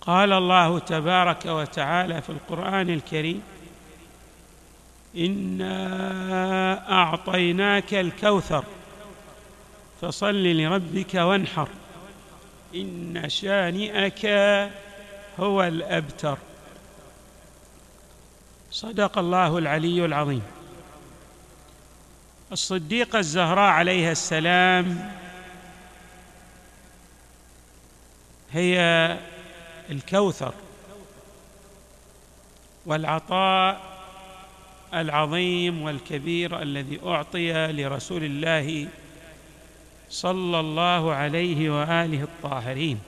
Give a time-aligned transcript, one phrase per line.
[0.00, 3.42] قال الله تبارك وتعالى في القرآن الكريم
[5.16, 8.64] انا اعطيناك الكوثر
[10.00, 11.68] فصل لربك وانحر
[12.74, 14.26] ان شانئك
[15.40, 16.38] هو الابتر.
[18.70, 20.42] صدق الله العلي العظيم.
[22.52, 25.12] الصديقه الزهراء عليها السلام
[28.52, 29.18] هي
[29.90, 30.54] الكوثر
[32.86, 33.80] والعطاء
[34.94, 38.88] العظيم والكبير الذي أعطي لرسول الله
[40.10, 43.00] صلى الله عليه وآله الطاهرين.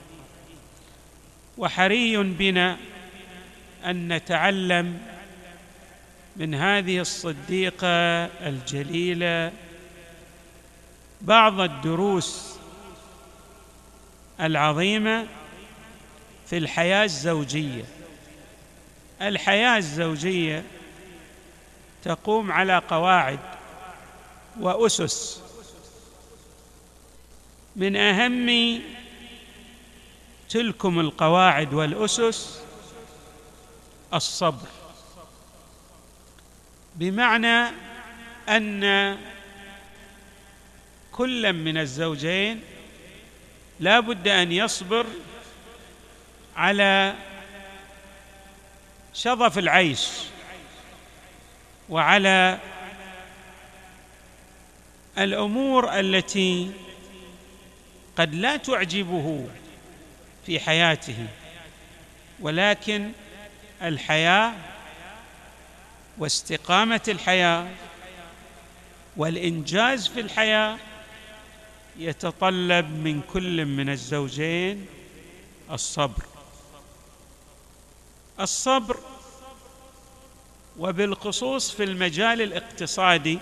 [1.57, 2.77] وحري بنا
[3.85, 5.01] أن نتعلم
[6.35, 7.87] من هذه الصديقة
[8.25, 9.51] الجليلة
[11.21, 12.55] بعض الدروس
[14.39, 15.27] العظيمة
[16.51, 17.83] في الحياة الزوجية.
[19.21, 20.63] الحياة الزوجية
[22.03, 23.39] تقوم على قواعد
[24.59, 25.41] وأسس.
[27.75, 28.81] من أهم
[30.49, 32.61] تلكم القواعد والأسس
[34.13, 34.67] الصبر.
[36.95, 37.71] بمعنى
[38.49, 39.17] أن
[41.11, 42.61] كل من الزوجين
[43.79, 45.05] لا بد أن يصبر
[46.55, 47.15] على
[49.13, 50.07] شظف العيش
[51.89, 52.59] وعلى
[55.17, 56.71] الأمور التي
[58.17, 59.47] قد لا تعجبه
[60.45, 61.27] في حياته
[62.39, 63.11] ولكن
[63.81, 64.53] الحياة
[66.17, 67.67] واستقامة الحياة
[69.17, 70.77] والإنجاز في الحياة
[71.99, 74.85] يتطلب من كل من الزوجين
[75.71, 76.23] الصبر.
[78.41, 78.97] الصبر
[80.79, 83.39] وبالخصوص في المجال الاقتصادي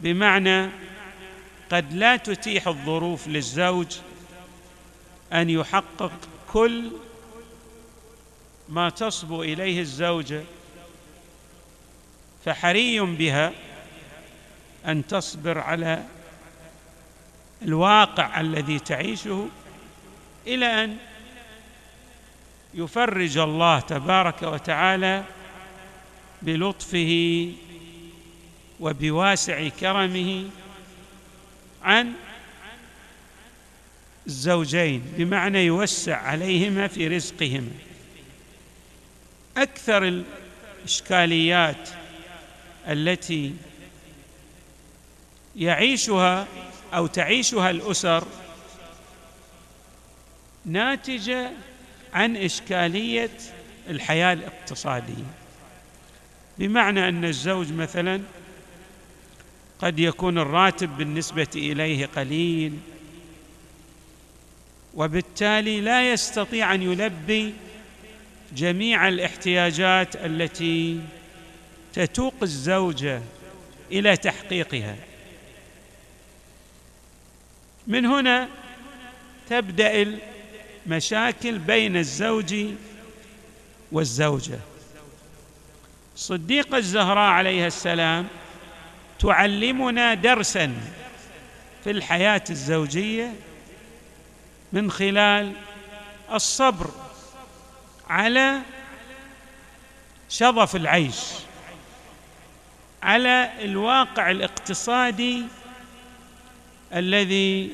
[0.00, 0.70] بمعنى
[1.70, 3.96] قد لا تتيح الظروف للزوج
[5.32, 6.12] أن يحقق
[6.52, 6.90] كل
[8.68, 10.42] ما تصبو إليه الزوجه
[12.44, 13.52] فحري بها
[14.86, 16.04] أن تصبر على
[17.62, 19.48] الواقع الذي تعيشه
[20.46, 20.96] إلى أن
[22.74, 25.24] يفرج الله تبارك وتعالى
[26.42, 27.52] بلطفه
[28.80, 30.44] وبواسع كرمه
[31.82, 32.12] عن
[34.26, 37.70] الزوجين بمعنى يوسع عليهما في رزقهما.
[39.56, 40.24] أكثر
[40.82, 41.88] الإشكاليات
[42.88, 43.54] التي
[45.56, 46.46] يعيشها
[46.94, 48.24] أو تعيشها الأسر
[50.64, 51.50] ناتجة
[52.14, 53.30] عن إشكالية
[53.90, 55.24] الحياة الاقتصادية.
[56.58, 58.20] بمعنى أن الزوج مثلا
[59.78, 62.78] قد يكون الراتب بالنسبة إليه قليل
[64.94, 67.54] وبالتالي لا يستطيع أن يلبي
[68.56, 71.00] جميع الاحتياجات التي
[71.92, 73.22] تتوق الزوجة
[73.92, 74.96] إلى تحقيقها.
[77.86, 78.48] من هنا
[79.48, 80.02] تبدأ
[80.86, 82.54] المشاكل بين الزوج
[83.92, 84.58] والزوجة.
[86.16, 88.26] صديقة الزهراء عليها السلام
[89.18, 90.74] تعلمنا درسا
[91.84, 93.34] في الحياة الزوجية
[94.72, 95.52] من خلال
[96.32, 96.90] الصبر
[98.08, 98.60] على
[100.28, 101.20] شظف العيش
[103.02, 105.42] على الواقع الاقتصادي
[106.94, 107.70] الذي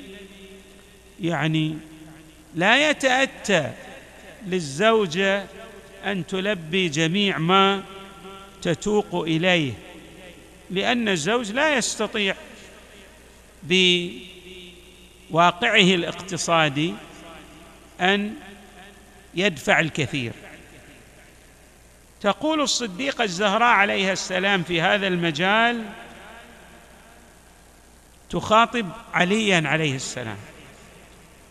[1.20, 1.89] يعني
[2.54, 3.72] لا يتأتى
[4.46, 5.46] للزوجه
[6.04, 7.82] أن تلبي جميع ما
[8.62, 9.72] تتوق إليه
[10.70, 12.34] لأن الزوج لا يستطيع
[13.62, 14.24] بواقعه
[15.94, 16.94] الاقتصادي
[18.00, 18.34] أن
[19.34, 20.32] يدفع الكثير.
[22.20, 25.84] تقول الصديقة الزهراء عليها السلام في هذا المجال
[28.30, 30.36] تخاطب عليا عليه السلام.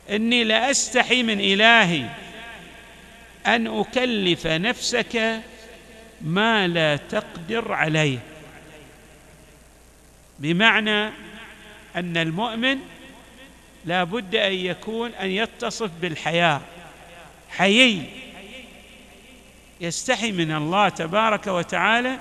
[0.10, 2.06] إني لاستحي من إلهي
[3.46, 5.42] أن أكلف نفسك
[6.22, 8.20] ما لا تقدر عليه.
[10.40, 11.08] بمعنى
[11.96, 12.80] أن المؤمن
[13.86, 16.62] لا بد أن يكون أن يتصف بالحياء
[17.50, 18.04] حيي.
[19.82, 22.18] يستحي من الله تبارك وتعالى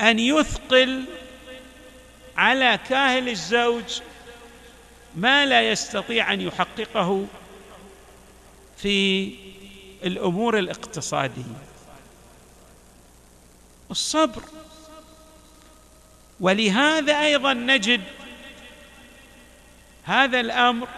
[0.00, 1.04] أن يثقل
[2.36, 4.00] على كاهل الزوج
[5.18, 7.26] ما لا يستطيع أن يحققه
[8.76, 9.32] في
[10.04, 11.42] الأمور الاقتصادية.
[13.90, 14.42] الصبر.
[16.40, 18.00] ولهذا أيضا نجد
[20.04, 20.88] هذا الأمر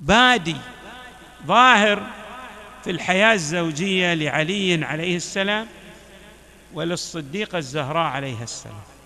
[0.00, 0.56] بادي
[1.46, 2.06] ظاهر
[2.84, 5.66] في الحياة الزوجية لعلي عليه السلام
[6.74, 8.99] وللصديقه الزهراء عليها السلام.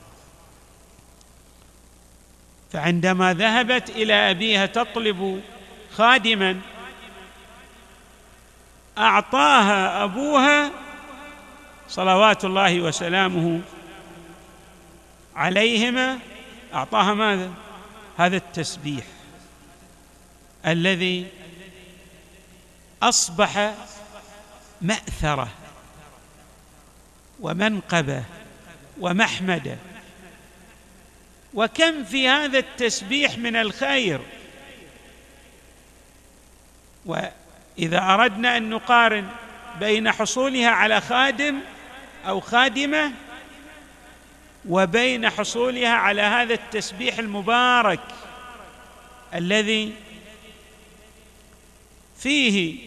[2.74, 5.42] فعندما ذهبت إلى أبيها تطلب
[5.92, 6.60] خادما
[8.98, 10.70] أعطاها أبوها
[11.88, 13.60] صلوات الله وسلامه
[15.36, 16.18] عليهما.
[16.74, 17.52] أعطاها ماذا؟
[18.18, 19.04] هذا التسبيح
[20.66, 21.26] الذي
[23.02, 23.74] أصبح
[24.82, 25.48] مأثره
[27.40, 28.24] ومنقبه
[29.00, 29.76] ومحمده.
[31.54, 34.20] وكم في هذا التسبيح من الخير؟
[37.06, 39.28] وإذا أردنا أن نقارن
[39.80, 41.60] بين حصولها على خادم
[42.26, 43.12] أو خادمة
[44.68, 48.00] وبين حصولها على هذا التسبيح المبارك
[49.34, 49.92] الذي
[52.18, 52.78] فيه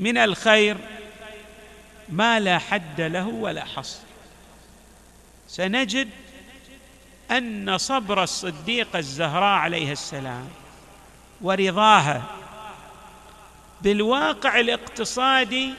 [0.00, 0.76] من الخير
[2.08, 3.98] ما لا حد له ولا حصر.
[5.48, 6.08] سنجد
[7.30, 10.48] أن صبر الصديقه الزهراء عليها السلام
[11.40, 12.22] ورضاها
[13.82, 15.74] بالواقع الاقتصادي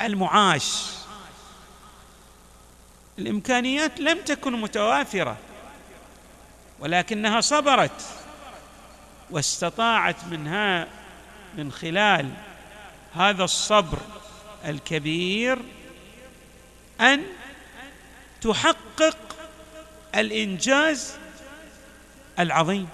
[0.00, 0.86] المعاش.
[3.18, 5.36] الإمكانيات لم تكن متوافرة
[6.80, 8.02] ولكنها صبرت
[9.30, 10.86] واستطاعت منها
[11.58, 12.30] من خلال
[13.14, 13.98] هذا الصبر
[14.64, 15.58] الكبير
[17.00, 17.22] أن
[18.40, 19.29] تحقق
[20.14, 21.16] الإنجاز
[22.38, 22.88] العظيم.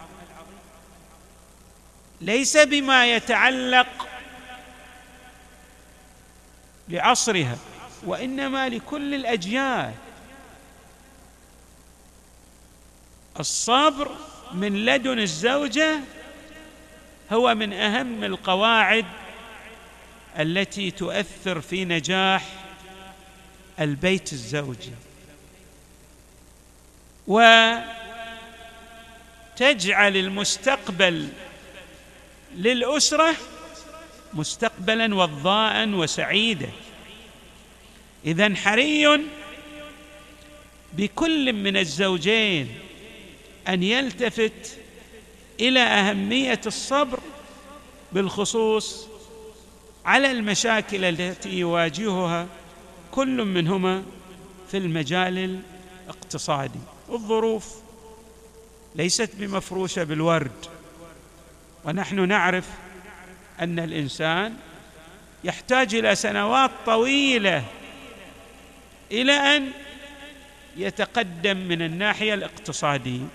[2.20, 4.08] ليس بما يتعلق
[6.88, 7.58] بعصرها
[8.06, 9.94] وإنما لكل الأجيال.
[13.40, 14.16] الصبر
[14.52, 16.00] من لدن الزوجة
[17.32, 19.06] هو من أهم القواعد
[20.38, 22.44] التي تؤثر في نجاح
[23.80, 24.92] البيت الزوجي.
[27.26, 27.86] وتجعل
[30.16, 31.28] المستقبل
[32.56, 33.34] للأسرة
[34.34, 36.70] مستقبلا وضاء وسعيدا.
[38.24, 39.20] اذا حري
[40.92, 42.78] بكل من الزوجين
[43.68, 44.78] أن يلتفت
[45.60, 47.20] إلى أهمية الصبر
[48.12, 49.08] بالخصوص
[50.04, 52.46] على المشاكل التي يواجهها
[53.10, 54.02] كل منهما
[54.70, 55.60] في المجال
[56.04, 56.95] الاقتصادي.
[57.10, 57.74] الظروف
[58.94, 60.66] ليست بمفروشة بالورد.
[61.84, 62.68] ونحن نعرف
[63.60, 64.56] أن الإنسان
[65.44, 67.64] يحتاج إلى سنوات طويلة
[69.12, 69.70] إلى أن
[70.76, 73.26] يتقدم من الناحية الاقتصادية.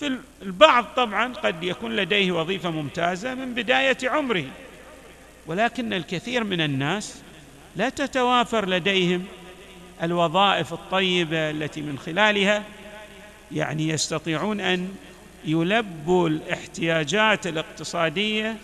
[0.00, 4.44] في البعض طبعا قد يكون لديه وظيفة ممتازة من بداية عمره
[5.46, 7.18] ولكن الكثير من الناس
[7.76, 9.24] لا تتوافر لديهم
[10.02, 12.62] الوظائف الطيبة التي من خلالها
[13.52, 14.94] يعني يستطيعون أن
[15.44, 18.56] يلبوا الاحتياجات الاقتصادية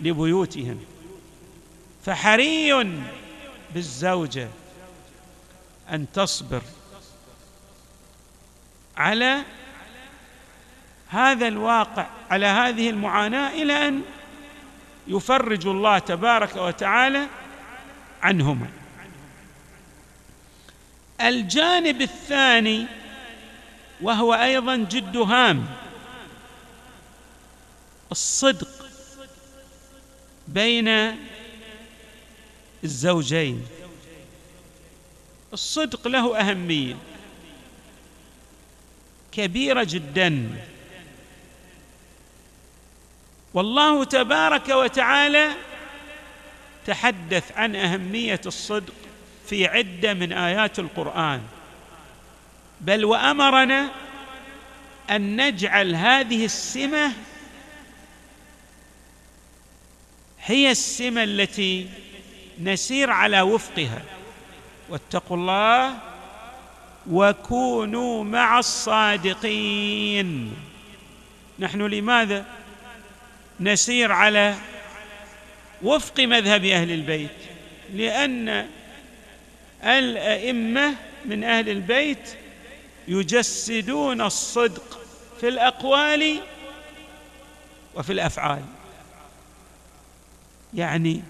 [0.00, 0.80] لبيوتهم.
[2.04, 2.86] فحري
[3.74, 4.48] بالزوجة
[5.90, 6.62] أن تصبر
[8.96, 9.42] على
[11.08, 14.02] هذا الواقع على هذه المعاناة إلى أن
[15.08, 17.26] يفرج الله تبارك وتعالى
[18.22, 18.81] عنهما.
[21.28, 22.86] الجانب الثاني
[24.00, 25.66] وهو أيضا جد هام
[28.12, 28.68] الصدق
[30.48, 31.16] بين
[32.84, 33.66] الزوجين.
[35.52, 36.96] الصدق له أهمية
[39.32, 40.48] كبيرة جدا.
[43.54, 45.52] والله تبارك وتعالى
[46.86, 48.94] تحدث عن أهمية الصدق
[49.46, 51.40] في عدة من آيات القرآن.
[52.80, 53.90] بل وأمرنا
[55.10, 57.12] أن نجعل هذه السمة
[60.44, 61.88] هي السمة التي
[62.62, 64.02] نسير على وفقها.
[64.88, 65.98] واتقوا الله
[67.10, 70.56] وكونوا مع الصادقين.
[71.58, 72.46] نحن لماذا
[73.60, 74.54] نسير على
[75.82, 77.30] وفق مذهب أهل البيت؟
[77.94, 78.68] لأن
[79.84, 82.36] الأئمة من أهل البيت
[83.08, 85.00] يجسدون الصدق
[85.40, 86.40] في الأقوال
[87.94, 88.62] وفي الأفعال.
[90.74, 91.22] يعني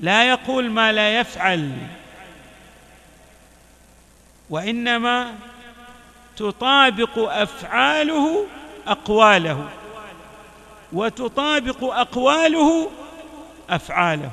[0.00, 1.72] لا يقول ما لا يفعل
[4.50, 5.34] وإنما
[6.36, 8.46] تطابق أفعاله
[8.86, 9.68] أقواله
[10.92, 12.90] وتطابق أقواله
[13.70, 14.30] أفعاله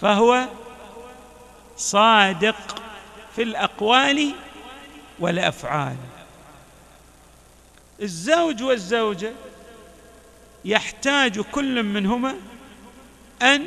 [0.00, 0.46] فهو
[1.76, 2.82] صادق
[3.36, 4.34] في الأقوال
[5.18, 5.96] والأفعال.
[8.02, 9.32] الزوج والزوجة
[10.64, 12.34] يحتاج كل منهما
[13.42, 13.66] أن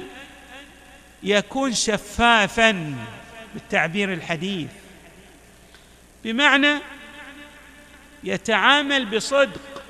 [1.23, 2.95] يكون شفافا
[3.53, 4.69] بالتعبير الحديث.
[6.23, 6.79] بمعنى
[8.23, 9.83] يتعامل بصدق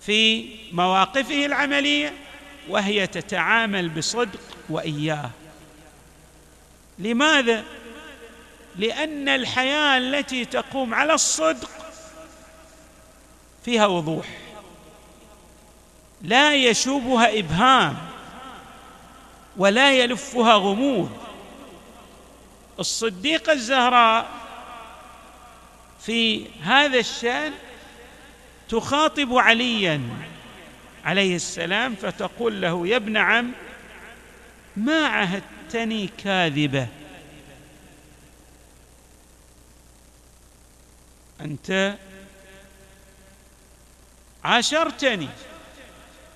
[0.00, 2.12] في مواقفه العملية
[2.68, 5.30] وهي تتعامل بصدق وإياه.
[6.98, 7.64] لماذا؟
[8.76, 11.70] لأن الحياة التي تقوم على الصدق
[13.64, 14.26] فيها وضوح.
[16.22, 17.96] لا يشوبها إبهام
[19.56, 21.10] ولا يلفها غموض.
[22.78, 24.26] الصديقه الزهراء
[26.00, 27.52] في هذا الشأن
[28.68, 30.00] تخاطب عليا
[31.04, 33.52] عليه السلام فتقول له يا ابن عم
[34.76, 35.06] ما
[35.74, 36.86] عهدتني كاذبة.
[41.40, 41.96] أنت
[44.44, 45.28] عاشرتني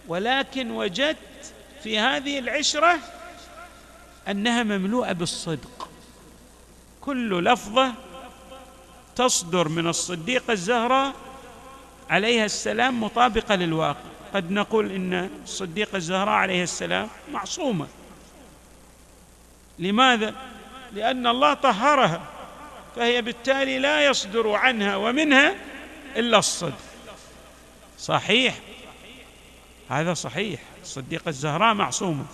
[0.09, 2.99] ولكن وجدت في هذه العشرة
[4.28, 5.88] أنها مملوءة بالصدق.
[7.00, 7.95] كل لفظة
[9.16, 11.14] تصدر من الصديقه الزهراء
[12.11, 14.09] عليها السلام مطابقة للواقع.
[14.35, 17.87] قد نقول إن الصديقه الزهراء عليها السلام معصومة.
[19.78, 20.35] لماذا؟
[20.94, 22.20] لأن الله طهرها
[22.97, 25.54] فهي بالتالي لا يصدر عنها ومنها
[26.16, 26.78] إلا الصدق.
[27.99, 28.54] صحيح.
[29.90, 30.61] هذا صحيح.
[30.82, 32.25] الصديقه الزهراء معصومه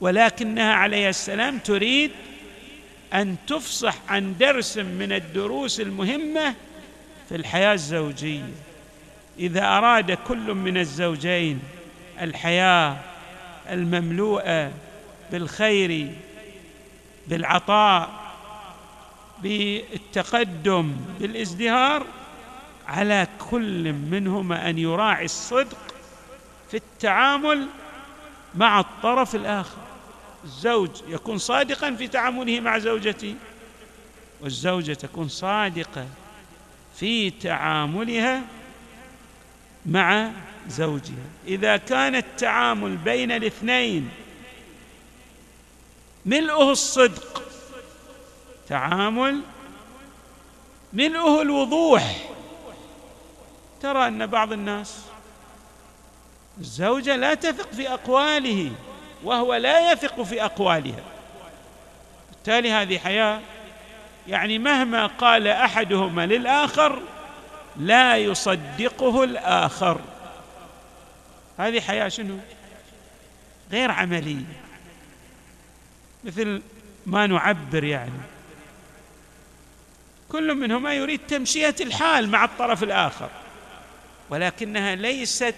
[0.00, 2.10] ولكنها عليها السلام تريد
[3.14, 6.54] أن تفصح عن درس من الدروس المهمة
[7.28, 8.48] في الحياة الزوجية.
[9.38, 11.60] إذا أراد كل من الزوجين
[12.20, 12.96] الحياة
[13.70, 14.72] المملوءة
[15.32, 16.12] بالخير
[17.28, 18.10] بالعطاء
[19.42, 22.06] بالتقدم بالازدهار
[22.88, 25.78] على كل منهما أن يراعي الصدق
[26.70, 27.68] في التعامل
[28.54, 29.78] مع الطرف الآخر.
[30.44, 33.34] الزوج يكون صادقا في تعامله مع زوجته
[34.40, 36.06] والزوجة تكون صادقة
[36.96, 38.42] في تعاملها
[39.86, 40.30] مع
[40.68, 41.26] زوجها.
[41.46, 44.08] إذا كان التعامل بين الاثنين
[46.28, 47.42] ملؤه الصدق
[48.68, 49.40] تعامل
[50.92, 52.16] ملؤه الوضوح.
[53.82, 55.00] ترى أن بعض الناس
[56.60, 58.72] الزوجة لا تثق في أقواله
[59.24, 61.02] وهو لا يثق في أقوالها.
[62.30, 63.40] بالتالي هذه حياة
[64.28, 67.02] يعني مهما قال أحدهما للآخر
[67.76, 70.00] لا يصدقه الآخر.
[71.58, 72.38] هذه حياة شنو؟
[73.72, 74.67] غير عملية.
[76.28, 76.62] مثل
[77.06, 78.20] ما نعبر يعني.
[80.28, 83.30] كل منهما يريد تمشية الحال مع الطرف الآخر.
[84.30, 85.54] ولكنها ليست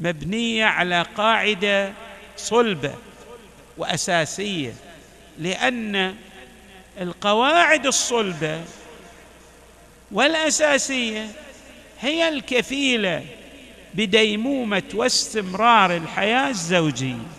[0.00, 1.92] مبنية على قاعدة
[2.36, 2.94] صلبة
[3.76, 4.74] وأساسية
[5.38, 6.14] لأن
[7.00, 8.64] القواعد الصلبة
[10.10, 11.26] والأساسية
[12.00, 13.24] هي الكفيلة
[13.94, 17.37] بديمومة واستمرار الحياة الزوجية.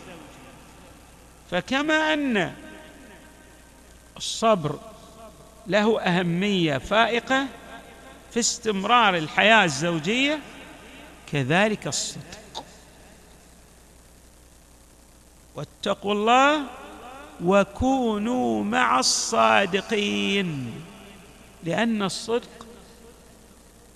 [1.52, 2.54] فكما أن
[4.18, 4.80] الصبر
[5.68, 7.48] له أهمية فائقة
[8.32, 10.40] في استمرار الحياة الزوجية
[11.32, 12.64] كذلك الصدق.
[15.56, 16.64] واتقوا الله
[17.44, 20.72] وكونوا مع الصادقين
[21.64, 22.68] لأن الصدق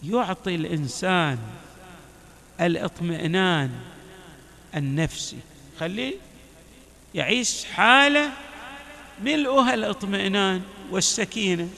[0.04, 1.40] يعطي الإنسان
[2.62, 3.72] الاطمئنان
[4.76, 5.38] النفسي.
[5.80, 6.16] خليه
[7.16, 8.32] يعيش حالة
[9.24, 11.70] ملؤها الاطمئنان والسكينة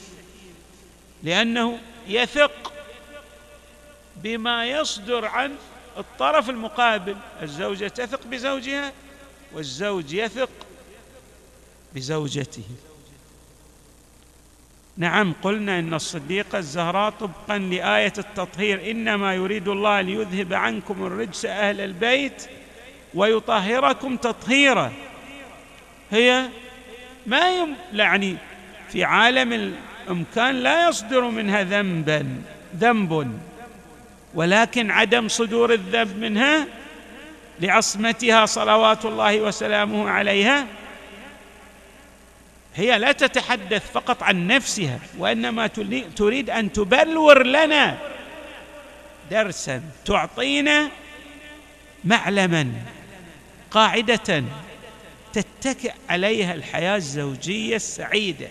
[1.22, 1.78] لأنه
[2.08, 2.72] يثق
[4.16, 5.56] بما يصدر عن
[5.98, 7.16] الطرف المقابل.
[7.42, 8.92] الزوجة تثق بزوجها
[9.52, 10.50] والزوج يثق
[11.94, 12.64] بزوجته.
[14.96, 21.80] نعم قلنا إن الصديقه الزهراء طبقا لآية التطهير إنما يريد الله ليذهب عنكم الرجس أهل
[21.80, 22.48] البيت
[23.14, 24.92] ويطهركم تطهيرا.
[26.10, 26.48] هي
[27.26, 28.36] ما يم يعني
[28.92, 32.42] في عالم الإمكان لا يصدر منها ذنبا
[32.76, 33.40] ذنب.
[34.34, 36.66] ولكن عدم صدور الذنب منها
[37.60, 40.66] لعصمتها صلوات الله وسلامه عليها
[42.74, 45.66] هي لا تتحدث فقط عن نفسها وإنما
[46.16, 47.98] تريد أن تبلور لنا
[49.30, 50.88] درسا تعطينا
[52.04, 52.72] معلما
[53.70, 54.44] قاعدة
[55.36, 58.48] تتكئ عليها الحياة الزوجية السعيدة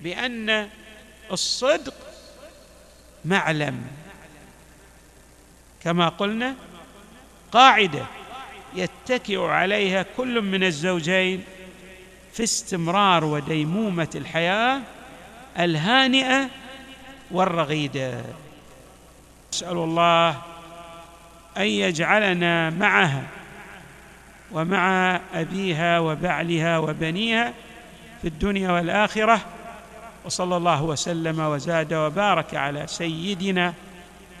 [0.00, 0.68] بأن
[1.32, 1.94] الصدق
[3.24, 3.86] معلم.
[5.84, 6.54] كما قلنا
[7.52, 8.06] قاعدة
[8.74, 11.44] يتكئ عليها كل من الزوجين
[12.32, 14.80] في استمرار وديمومة الحياة
[15.58, 16.50] الهانئة
[17.30, 18.24] والرغيدة.
[19.52, 20.42] أسأل الله
[21.56, 23.35] أن يجعلنا معها.
[24.52, 27.52] ومع أبيها وبعلها وبنيها
[28.22, 29.40] في الدنيا والآخرة
[30.24, 33.74] وصلى الله وسلم وزاد وبارك على سيدنا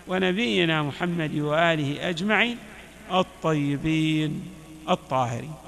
[0.08, 2.58] ونبينا محمد وآله أجمعين
[3.12, 4.42] الطيبين
[4.90, 5.65] الطاهرين.